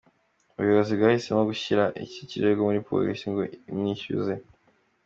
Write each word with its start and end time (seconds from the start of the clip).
Ubuyobozi 0.57 0.91
bwahisemo 0.97 1.41
gushyira 1.51 1.83
iki 2.05 2.21
kirego 2.29 2.59
muri 2.67 2.81
Polisi 2.89 3.25
ngo 3.31 3.41
imwishyuze”. 3.71 4.33